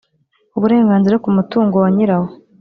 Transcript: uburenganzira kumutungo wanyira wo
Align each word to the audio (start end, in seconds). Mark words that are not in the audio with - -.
uburenganzira 0.57 1.21
kumutungo 1.23 1.75
wanyira 1.83 2.13
wo 2.21 2.27